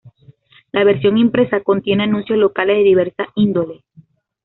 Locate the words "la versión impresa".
0.71-1.59